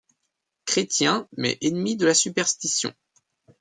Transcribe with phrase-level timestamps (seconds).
[0.65, 2.91] Chrétien mais ennemi de la superstition.